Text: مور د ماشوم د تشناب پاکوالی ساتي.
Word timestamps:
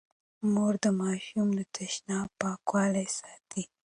مور 0.53 0.73
د 0.83 0.85
ماشوم 1.01 1.47
د 1.57 1.59
تشناب 1.75 2.27
پاکوالی 2.41 3.07
ساتي. 3.19 3.63